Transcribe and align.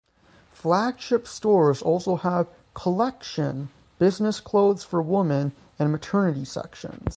Flagship 0.51 1.27
stores 1.27 1.83
also 1.83 2.15
have 2.15 2.47
"collection" 2.73 3.69
business 3.99 4.39
clothes 4.39 4.83
for 4.83 4.99
women, 4.99 5.51
and 5.77 5.91
maternity 5.91 6.43
sections. 6.43 7.07